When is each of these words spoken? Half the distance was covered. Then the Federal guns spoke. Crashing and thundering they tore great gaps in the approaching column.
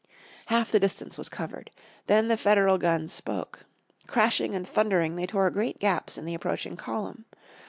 Half 0.47 0.71
the 0.71 0.79
distance 0.79 1.15
was 1.15 1.29
covered. 1.29 1.69
Then 2.07 2.27
the 2.27 2.35
Federal 2.35 2.79
guns 2.79 3.13
spoke. 3.13 3.65
Crashing 4.07 4.55
and 4.55 4.67
thundering 4.67 5.15
they 5.15 5.27
tore 5.27 5.51
great 5.51 5.77
gaps 5.77 6.17
in 6.17 6.25
the 6.25 6.33
approaching 6.33 6.75
column. 6.75 7.25